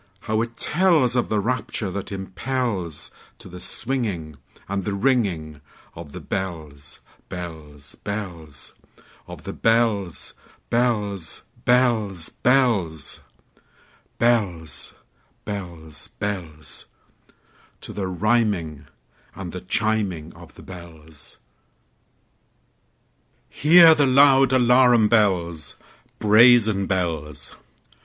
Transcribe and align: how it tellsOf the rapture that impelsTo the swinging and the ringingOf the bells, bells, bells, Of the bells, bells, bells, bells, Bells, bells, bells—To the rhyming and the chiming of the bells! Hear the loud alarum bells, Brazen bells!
how 0.21 0.41
it 0.41 0.55
tellsOf 0.55 1.27
the 1.29 1.39
rapture 1.39 1.91
that 1.91 2.07
impelsTo 2.07 3.11
the 3.51 3.59
swinging 3.59 4.35
and 4.67 4.81
the 4.81 4.93
ringingOf 4.97 6.11
the 6.11 6.19
bells, 6.19 7.01
bells, 7.29 7.93
bells, 7.93 8.73
Of 9.27 9.43
the 9.43 9.53
bells, 9.53 10.33
bells, 10.71 11.43
bells, 11.65 12.29
bells, 12.31 13.19
Bells, 14.17 14.93
bells, 15.45 16.07
bells—To 16.07 17.93
the 17.93 18.07
rhyming 18.07 18.87
and 19.35 19.51
the 19.51 19.61
chiming 19.61 20.33
of 20.33 20.55
the 20.55 20.63
bells! 20.63 21.37
Hear 23.49 23.93
the 23.93 24.07
loud 24.07 24.51
alarum 24.51 25.07
bells, 25.09 25.75
Brazen 26.17 26.87
bells! 26.87 27.53